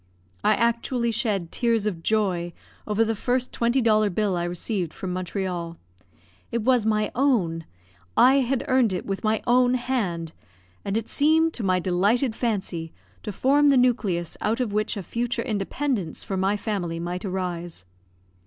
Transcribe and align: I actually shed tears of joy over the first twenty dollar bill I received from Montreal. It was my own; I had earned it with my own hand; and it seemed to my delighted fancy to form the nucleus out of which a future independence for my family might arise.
I 0.43 0.55
actually 0.55 1.11
shed 1.11 1.51
tears 1.51 1.85
of 1.85 2.01
joy 2.01 2.53
over 2.87 3.03
the 3.05 3.13
first 3.15 3.51
twenty 3.51 3.81
dollar 3.83 4.09
bill 4.09 4.35
I 4.35 4.45
received 4.45 4.95
from 4.95 5.13
Montreal. 5.13 5.77
It 6.51 6.63
was 6.63 6.87
my 6.87 7.11
own; 7.13 7.65
I 8.17 8.37
had 8.37 8.65
earned 8.67 8.93
it 8.93 9.05
with 9.05 9.23
my 9.23 9.43
own 9.45 9.75
hand; 9.75 10.33
and 10.83 10.97
it 10.97 11.07
seemed 11.07 11.53
to 11.53 11.63
my 11.63 11.77
delighted 11.77 12.33
fancy 12.35 12.91
to 13.21 13.31
form 13.31 13.69
the 13.69 13.77
nucleus 13.77 14.35
out 14.41 14.59
of 14.59 14.73
which 14.73 14.97
a 14.97 15.03
future 15.03 15.43
independence 15.43 16.23
for 16.23 16.35
my 16.35 16.57
family 16.57 16.99
might 16.99 17.23
arise. 17.23 17.85